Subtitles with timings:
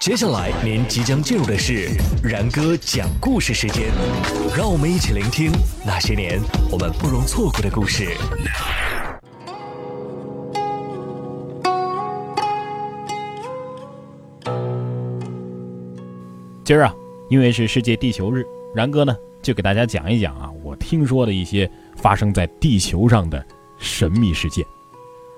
[0.00, 1.88] 接下来您即将进入的是
[2.22, 3.84] 然哥讲故事时间，
[4.56, 5.50] 让我们一起聆听
[5.86, 8.08] 那些年我们不容错过的故事。
[16.64, 16.94] 今儿啊，
[17.30, 23.44] 因为是世界地球日，然哥呢就给大家讲一讲啊，我听说的一些发生在地球上的
[23.78, 24.64] 神秘事件。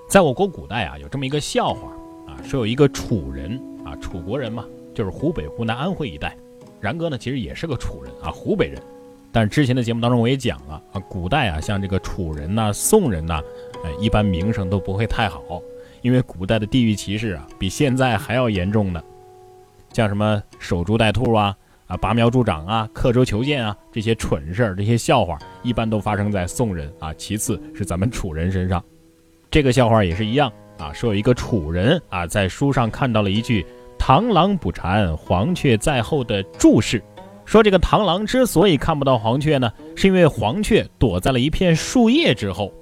[0.09, 1.93] 在我国古代啊，有这么一个笑话
[2.27, 6.37] 啊，说有一个楚人啊，楚国人嘛，就是湖北、湖南、安徽一带。
[6.81, 8.83] 然哥呢，其实也是个楚人啊，湖北人。
[9.33, 13.41] 但是之前的节目当中我也讲了啊，古代啊，像这个楚人呐、宋人呐，
[13.85, 15.63] 呃，一般名声都不会太好，
[16.03, 19.03] 因为古代的地域歧视啊，比现在还要严重呢。
[19.93, 28.83] 像什么守株待兔啊、啊拔苗助长啊、刻舟求剑啊这些蠢事儿、这些笑话，一般都发生在宋人啊，其次是咱们楚人身上。
[29.51, 33.67] 这个笑话也是一样啊，说有一个楚人啊，在书上看到了一句
[34.07, 37.03] “螳螂捕蝉，黄雀在后”的注释，
[37.45, 42.73] 说这个螳螂之所以看不到黄雀呢，是因为黄雀躲在了一片树叶之后。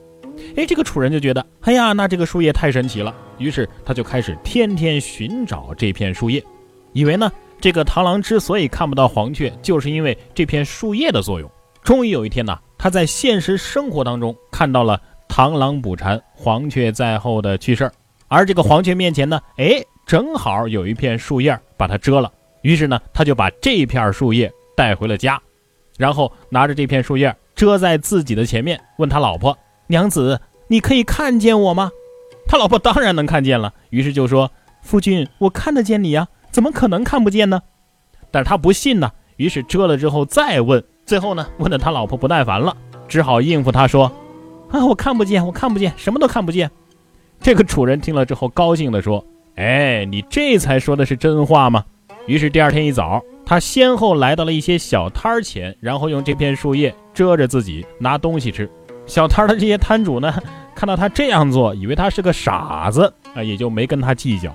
[0.55, 6.45] 哎，这个楚人就觉得，哎呀，那这个树叶太神奇了，于是他就开始天天寻找这片树叶。
[6.93, 11.51] 以为呢，这个螳螂之所以看不到黄雀，就是因为这片树叶的作用。
[11.83, 17.93] 终于有一天呢，他在现实生活当中看到了螳螂捕蝉，黄雀在后的趣事儿。
[18.29, 22.31] 而这个黄雀面前呢，哎，正好有一片树叶把它遮了。
[22.63, 25.41] 于是呢，他就把这片树叶带回了家，
[25.99, 29.57] 然后拿着这片树叶遮在自己的前面，问他老婆
[29.89, 31.91] ：“娘子，你可以看见我吗？”
[32.47, 34.51] 他老婆当然能看见了，于是就说
[34.83, 37.61] ：“夫君，我看得见你呀。”怎么可能看不见呢？
[38.31, 42.77] 但是他不信呢，于是遮了之后再问，最后呢，问的他老婆不耐烦了，
[43.09, 44.05] 只好应付他说
[44.71, 46.71] ：“啊，我看不见，我看不见，什么都看不见。”
[47.43, 49.25] 这个楚人听了之后，高兴地说
[49.57, 51.85] ：“哎，你这才说的是真话吗？”
[52.27, 58.69] 于是第二天一早，他先后来到了一些小摊儿前，然后用这片树叶遮着自己，拿东西吃。
[59.07, 60.35] 小摊的这些摊主呢，
[60.75, 64.55] 看到他这样做，以为他是个傻子啊，也就没跟他计较。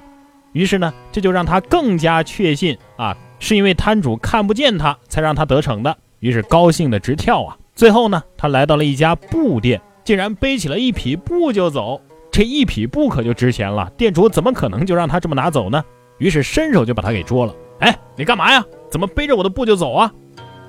[0.52, 5.96] 于是呢，这就让他更加确信啊，是因为摊主看不见他，才让他得逞的。
[6.20, 7.56] 于是高兴的直跳啊！
[7.76, 12.02] 最后呢，他来到了一家布店，竟然背起了一匹布就走。
[12.32, 15.84] 这一匹布可就值钱了，店主怎么可能就让他这么拿走呢？
[16.18, 17.56] 于是伸手就把他给捉了。
[17.80, 18.64] 哎，你干嘛呀？
[18.90, 20.12] 怎么背着我的布就走啊？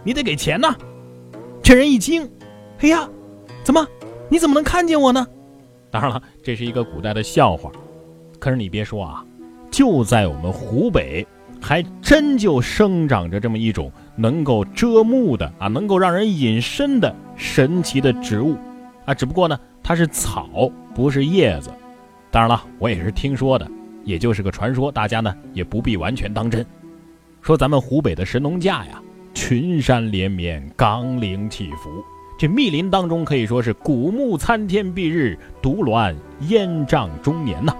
[0.03, 0.75] 你得给钱呐！
[1.63, 2.29] 这人一惊，
[2.81, 3.09] 哎呀，
[3.63, 3.87] 怎么？
[4.29, 5.27] 你怎么能看见我呢？
[5.91, 7.71] 当然了，这是一个古代的笑话。
[8.39, 9.25] 可是你别说啊。
[9.71, 11.25] 就在我们湖北，
[11.61, 18.57] 还真就生长着这么一种能够遮目的啊，能够让人隐身的神奇的植物
[19.05, 19.15] 啊。
[19.15, 19.57] 只不过呢，
[19.91, 21.69] 它是草，不是叶子。
[22.31, 23.69] 当然了，我也是听说的，
[24.05, 26.65] 也就是个传说，大家呢也不必完全当真。
[27.43, 29.03] 说咱们湖北的神农架呀，
[29.35, 31.91] 群山连绵，冈岭起伏，
[32.39, 37.75] 这密林当中可以说是古木参天蔽日，独峦烟瘴终年呐。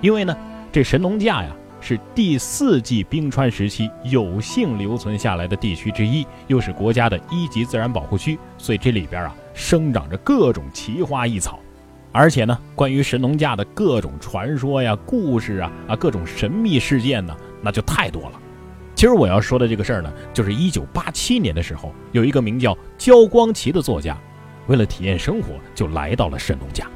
[0.00, 0.34] 因为呢。
[0.72, 11.60] 这神农架呀，是第四纪冰川时期有幸留存下来的地区之一，又是国家的一级自然保护区，所以这里边啊生长着各种奇花异草，
[12.10, 18.32] 而且呢，关于神农架的各种传说呀、故事啊啊各种神秘事件呢，那就太多了。
[18.94, 24.16] 今儿我要说的这个事儿呢，就是一九八七年的时候，有一个名叫焦光奇的作家，
[24.68, 26.86] 为了体验生活，就来到了神农架。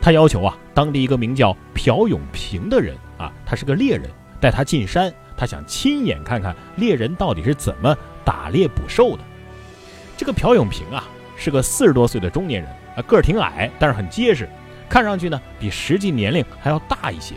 [0.00, 9.22] 他要求啊，当地一个名叫朴永平的人啊，他是个猎人，带他进山，他想亲眼看看猎人到底是怎么打猎捕兽的。
[10.16, 11.08] 这个朴永平啊，
[11.40, 14.46] 是个四十多岁的中年人啊，个儿挺矮，但是很结实，
[14.90, 17.34] 看上去呢比实际年龄还要大一些。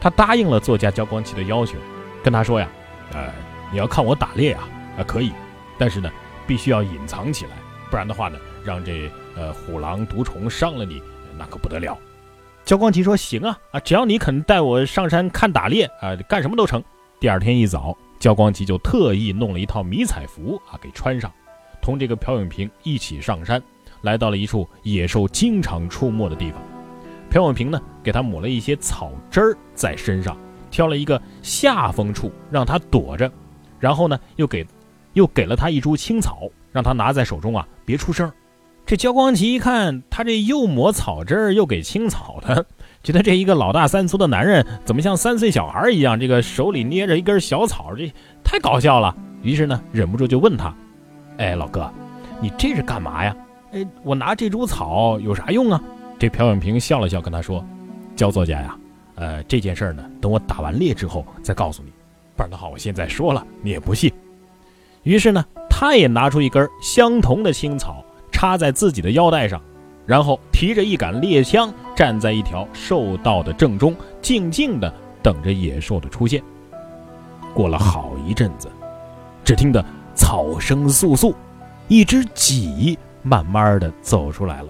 [0.00, 1.76] 他答应了作家焦光奇的要求，
[2.24, 2.66] 跟他说呀，
[3.12, 3.30] 呃，
[3.70, 4.66] 你要看我打猎啊，
[4.98, 5.32] 啊可以，
[5.78, 6.10] 但是呢，
[6.46, 7.52] 必须要隐藏起来，
[7.90, 11.02] 不然的话呢，让这呃虎狼毒虫伤了你。
[11.38, 11.96] 那可不得了，
[12.66, 16.82] 焦光奇说：“行啊，啊，只要你肯带我上山看打猎啊，干什么都成。”
[17.18, 21.32] 第二天一早，焦光奇就特意弄了一套迷彩服啊给穿上，
[21.80, 23.62] 同这个朴永平一起上山，
[24.02, 26.60] 来到了一处野兽经常出没的地方。
[27.30, 30.36] 朴永平呢，给他抹了一些草汁儿在身上，
[30.70, 33.30] 挑了一个下风处让他躲着，
[33.78, 34.66] 然后呢，又给
[35.12, 38.30] 又给了他一株青草，让他拿在手中啊，别出声。
[38.86, 42.66] 这焦光奇一看，他这又抹草汁儿又给青草的，
[43.04, 46.18] 觉得这一个老大三粗的男人怎么像三岁小孩一样？
[46.18, 48.12] 这个手里捏着一根小草，这
[48.42, 49.14] 太搞笑了。
[49.42, 50.74] 于是呢，忍不住就问他
[51.40, 51.90] ：“哎，老哥，
[52.38, 53.34] 你这是干嘛呀？
[53.72, 55.82] 哎，我拿这株草有啥用啊？”
[56.20, 57.64] 这朴永平笑了笑，跟他说
[58.14, 58.76] ：“焦作家呀，
[59.14, 61.90] 呃，这件事呢，等我打完猎之后再告诉你。
[62.36, 64.12] 不然的话，我现在说了你也不信。
[65.02, 69.58] 于是呢，他也拿出一根相同的青草，插在自己的腰带上，
[70.04, 76.42] 然后提着一杆猎枪，站在一条兽道的正中，静静地等着野兽的出现。
[77.54, 78.68] 过了好一阵子，
[79.42, 79.82] 只听得
[80.20, 81.34] 草声簌簌，
[81.88, 84.68] 一只戟慢慢的走出来了。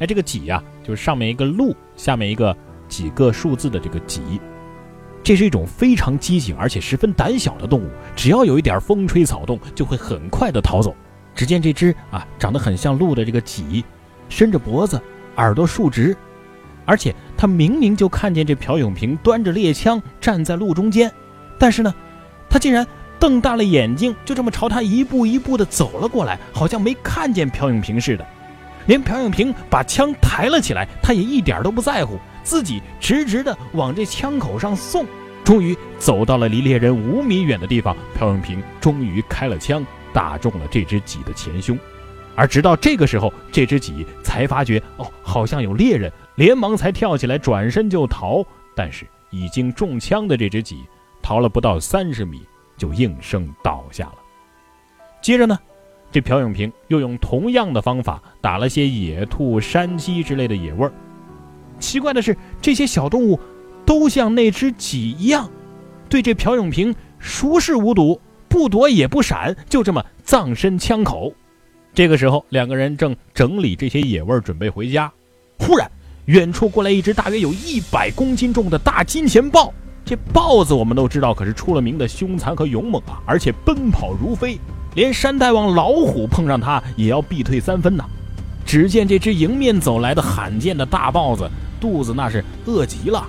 [0.00, 2.54] 哎，这个戟呀，就是上面一个鹿，下面一个
[2.88, 4.40] 几个数字的这个戟。
[5.22, 10.92] 这是一种非常机警而且十分胆小的动物，只要有一点风吹草动，就会很快的逃走。
[11.32, 13.84] 只见这只啊，长得很像鹿的这个戟，
[14.28, 15.00] 伸着脖子，
[15.36, 16.16] 耳朵竖直，
[16.84, 21.08] 而且他明明就看见这朴永平端着猎枪站在路中间，
[21.56, 21.94] 但是呢。
[22.50, 22.86] 他竟然
[23.18, 28.26] 瞪大了眼睛，就这么朝他一步一步的走了过来，好像没看见朴永平似的。
[28.86, 35.04] 连朴永平把枪抬了起来，他也一点都不在乎，自己直直的往这枪口上送。
[35.44, 41.78] 终于走到了离猎人五米远的地方，朴永平终于开了枪，打中了这只戟的前胸。
[42.34, 48.44] 而直到这个时候，这只戟才发觉哦，好像有猎人，连忙才跳起来转身就逃。
[48.76, 50.84] 但是已经中枪的这只戟。
[51.20, 52.40] 逃了不到三十米，
[52.78, 54.14] 就应声倒下了。
[55.20, 55.58] 接着呢，
[56.10, 60.92] 这朴永平又用同样的方法打了些野兔、山鸡之类的野味儿。
[61.78, 63.38] 奇怪的是，这些小动物
[63.84, 65.50] 都像那只鸡一样，
[66.08, 71.32] 对这朴永平熟视无睹，不躲也不闪，就这么葬身枪口。
[71.92, 75.12] 这个时候，两个人正整理这些野味儿，准备回家。
[75.58, 75.90] 忽然，
[76.26, 79.74] 远处过来一只大约有一百公斤重的大金钱豹。
[80.08, 84.58] 这豹子我们都知道，可是出了名的凶残和勇猛啊，而且奔跑如飞，
[84.94, 88.06] 连山大王老虎碰上它也要避退三分呐。
[88.64, 91.46] 只见这只迎面走来的罕见的大豹子，
[91.78, 93.22] 肚子那是饿极了，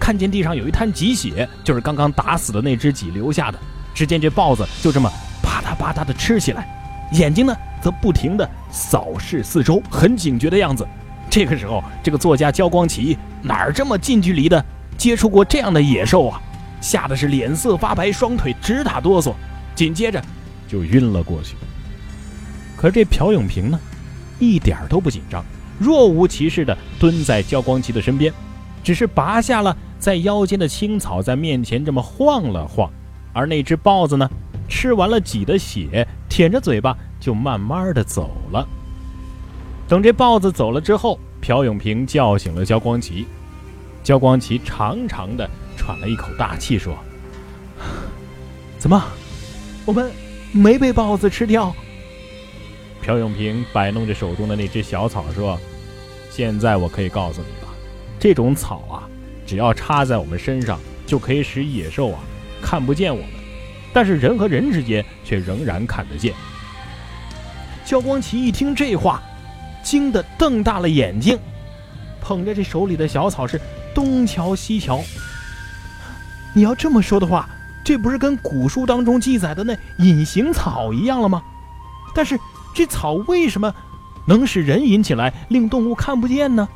[0.00, 3.58] 看见地上有一滩鸡血，就是刚刚打死的那只鸡留下的。
[3.92, 5.12] 只见这豹子就这么
[5.42, 6.66] 啪嗒啪嗒的吃起来，
[7.12, 10.88] 眼睛呢则不停的扫视四周，很警觉的样子。
[11.28, 14.64] 这个时候，这个作家焦光奇哪儿这么近距离的？
[14.96, 16.40] 接触过这样的野兽啊，
[16.80, 19.34] 吓得是脸色发白，双腿直打哆嗦，
[19.74, 20.22] 紧接着
[20.68, 21.56] 就晕了过去。
[22.76, 23.78] 可是这朴永平呢，
[24.38, 25.44] 一点都不紧张，
[25.78, 28.32] 若无其事地蹲在焦光奇的身边，
[28.82, 32.90] 只是拔下了在腰间的青草，在面前这么晃了晃。
[33.32, 34.28] 而那只豹子呢，
[34.68, 38.66] 吃完了挤的血，舔着嘴巴就慢慢的走了。
[39.88, 43.26] 等这豹子走了之后，朴永平叫醒了焦光奇。
[44.02, 46.96] 焦光奇长长的喘了一口大气，说
[48.78, 49.02] ：“怎么，
[49.84, 50.10] 我们
[50.52, 51.72] 没被豹子吃掉？”
[53.00, 55.58] 朴永平摆弄着手中的那只小草，说
[56.30, 57.72] ：“现在我可以告诉你了，
[58.18, 59.08] 这种草啊，
[59.46, 62.20] 只要插在我们身上，就可以使野兽啊
[62.60, 63.30] 看不见我们，
[63.92, 66.34] 但是人和人之间却仍然看得见。”
[67.84, 69.22] 焦光奇一听这话，
[69.82, 71.38] 惊得瞪大了眼睛，
[72.20, 73.60] 捧着这手里的小草是。
[73.94, 75.00] 东瞧西瞧，
[76.54, 77.48] 你要这么说的话，
[77.84, 81.42] 这不是跟古书当中记载的那隐形草一样了吗？
[82.14, 82.38] 但是
[82.74, 83.74] 这草为什么
[84.26, 86.68] 能使人引起来，令动物看不见呢？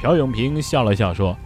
[0.00, 1.36] 朴永平笑了笑说：“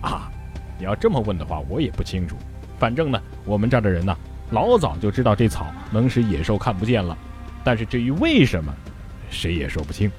[0.00, 0.30] 啊，
[0.78, 2.36] 你要这么问的话，我也不清楚。
[2.78, 4.16] 反正呢，我们这儿的人呢，
[4.50, 7.16] 老早就知道这草能使野兽看不见了。
[7.62, 8.72] 但是至于为什么，
[9.30, 10.10] 谁也说不清。”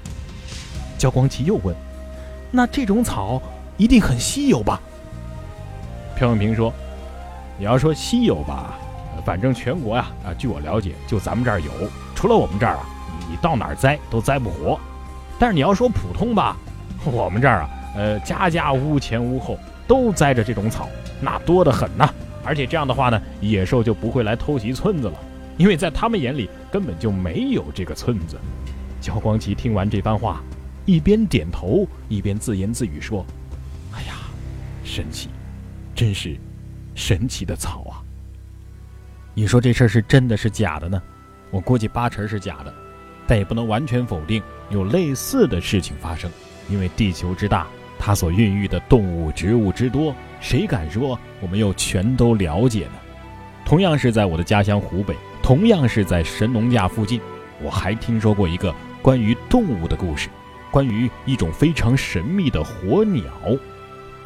[0.98, 1.76] 焦光奇又问
[2.52, 3.42] ：“那这种草？”
[3.80, 4.80] 一定很稀有吧？
[6.18, 6.72] 朴永平说
[7.58, 8.78] ：“你要说稀有吧，
[9.26, 11.72] 反正全国呀，啊，据我了解，就咱们这儿有，
[12.14, 12.86] 除了我们这儿啊，
[13.30, 14.78] 你到哪儿栽都栽不活。
[15.40, 16.58] 但是你要说普通吧，
[17.06, 19.58] 我们这儿啊，呃，家家屋前屋后
[19.88, 20.90] 都栽着这种草，
[21.22, 22.14] 那多得很呐。
[22.44, 25.18] 而且这样的话呢，野兽就不会来偷袭村子了，
[25.56, 28.38] 因为在他们眼里根本就没有这个村子。”
[29.00, 30.42] 焦光奇听完这番话，
[30.86, 33.26] 一边点头，一边自言自语说。
[34.90, 35.30] 神奇，
[35.94, 36.36] 真是
[36.96, 38.02] 神奇的草啊！
[39.36, 41.00] 你说这事儿是真的是假的呢？
[41.52, 42.74] 我估计八成是假的，
[43.28, 44.42] 但也不能完全否定
[44.72, 46.30] 有类似的事情发生。
[46.70, 47.68] 因为地球之大，
[48.00, 52.94] 它所孕育的动物、植物之多，谁敢说我们又全都了解呢？
[53.64, 57.22] 同样是在我的家乡湖北，同样是在神农架附近，
[57.62, 60.30] 我还听说过一个关于动物的故事，
[60.72, 63.32] 关于一种非常神秘的火鸟。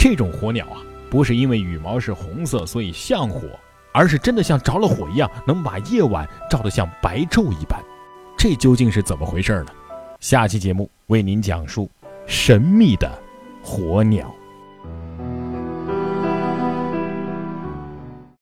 [0.03, 3.48] 这种火鸟啊，不是因为羽毛是红色所以像火，
[3.93, 7.81] 而是真的像着了火一样，能把夜晚照得像白昼一般。
[8.38, 9.67] 这究竟是怎么回事呢？
[10.19, 11.89] 下期节目为您讲述
[12.27, 13.10] 神秘的
[13.63, 14.29] 火鸟。